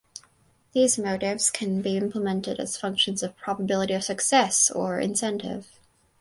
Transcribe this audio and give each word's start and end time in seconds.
These 0.73 0.97
motives 0.97 1.51
can 1.51 1.83
be 1.83 1.95
implemented 1.95 2.59
as 2.59 2.75
functions 2.75 3.21
of 3.21 3.37
probability 3.37 3.93
of 3.93 4.03
success 4.03 4.71
or 4.71 4.99
incentive. 4.99 5.67